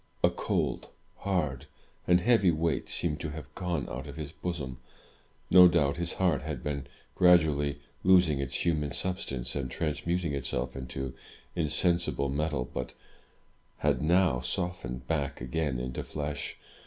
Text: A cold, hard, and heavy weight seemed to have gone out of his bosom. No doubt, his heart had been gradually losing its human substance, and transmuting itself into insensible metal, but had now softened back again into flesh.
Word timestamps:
A 0.23 0.31
cold, 0.31 0.89
hard, 1.17 1.67
and 2.07 2.21
heavy 2.21 2.49
weight 2.49 2.89
seemed 2.89 3.19
to 3.19 3.29
have 3.29 3.53
gone 3.53 3.87
out 3.87 4.07
of 4.07 4.15
his 4.15 4.31
bosom. 4.31 4.79
No 5.51 5.67
doubt, 5.67 5.97
his 5.97 6.13
heart 6.13 6.41
had 6.41 6.63
been 6.63 6.87
gradually 7.13 7.79
losing 8.03 8.39
its 8.39 8.65
human 8.65 8.89
substance, 8.89 9.53
and 9.53 9.69
transmuting 9.69 10.33
itself 10.33 10.75
into 10.75 11.13
insensible 11.55 12.29
metal, 12.29 12.67
but 12.73 12.95
had 13.77 14.01
now 14.01 14.39
softened 14.39 15.07
back 15.07 15.39
again 15.39 15.77
into 15.77 16.03
flesh. 16.03 16.57